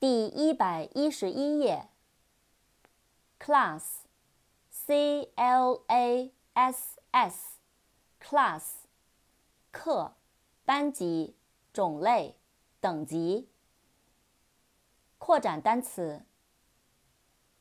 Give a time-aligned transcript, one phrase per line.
[0.00, 1.90] 第一百一十一页。
[3.38, 8.84] class，c l a s s，class，
[9.70, 10.16] 课，
[10.64, 11.36] 班级，
[11.74, 12.38] 种类，
[12.80, 13.50] 等级。
[15.18, 16.24] 扩展单词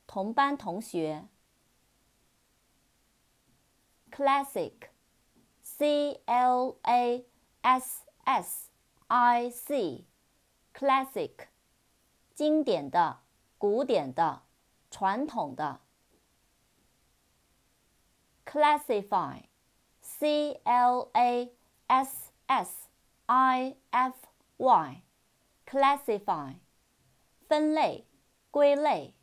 [0.07, 1.27] 同班同学。
[4.09, 7.25] classic，c l a
[7.61, 8.69] s s
[9.07, 11.49] i c，classic，
[12.33, 13.19] 经典的、
[13.57, 14.43] 古典的、
[14.89, 15.81] 传统的。
[18.45, 19.43] classify。
[20.03, 21.49] C L A
[21.87, 22.89] S S
[23.25, 24.15] I F
[24.57, 25.01] Y
[25.73, 26.59] classify，
[27.47, 28.07] 分类、
[28.51, 29.15] 归类。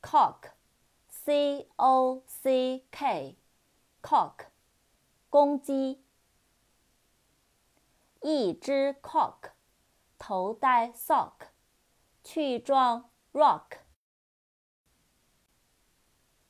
[0.00, 4.46] Cock，C O C K，cock，
[5.28, 6.02] 公鸡。
[8.22, 9.50] 一只 cock，
[10.16, 11.48] 头戴 sock，
[12.24, 13.80] 去撞 rock。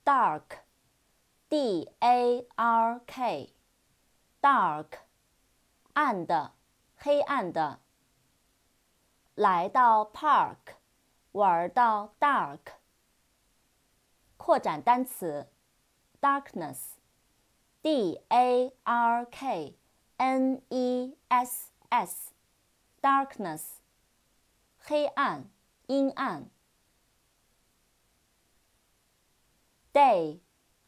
[0.04, 0.60] Dark。
[1.48, 5.00] D A R K，dark，
[5.92, 6.54] 暗的，
[7.02, 7.80] 黑暗的。
[9.34, 10.76] 来到 park，
[11.32, 12.74] 玩到 dark。
[14.36, 15.48] 扩展单词
[16.20, 19.76] ，darkness，D A R K
[20.18, 23.64] N E S S，darkness，
[24.78, 25.50] 黑暗，
[25.86, 26.48] 阴暗。
[29.92, 30.38] Day。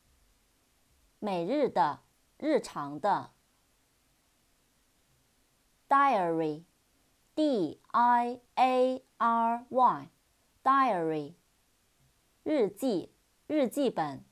[1.18, 2.00] 每日的，
[2.38, 3.32] 日常的
[5.86, 6.64] ，diary。
[7.35, 11.35] diary，d i a r y，diary，
[12.43, 13.11] 日记，
[13.47, 14.23] 日记本。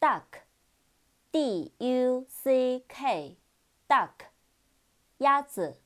[0.00, 4.12] duck，d u c k，duck，
[5.18, 5.80] 鸭子。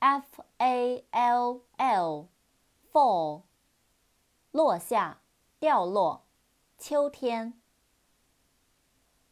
[0.00, 2.28] f a l l,
[2.92, 3.42] fall，
[4.57, 5.21] 落下，
[5.59, 6.23] 掉落，
[6.79, 7.61] 秋天。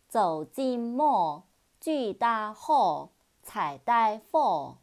[0.08, 1.42] 走进 mall，
[1.82, 3.10] 巨大 hall，
[3.42, 4.76] 彩带 fall。